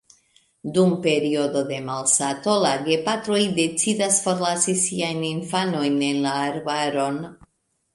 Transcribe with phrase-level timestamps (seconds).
[0.77, 7.27] Dum periodo de malsato, la gepatroj decidas forlasi siajn infanojn en la arbaron.